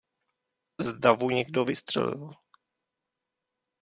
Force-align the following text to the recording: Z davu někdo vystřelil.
Z 0.79 0.93
davu 0.99 1.29
někdo 1.29 1.65
vystřelil. 1.65 2.31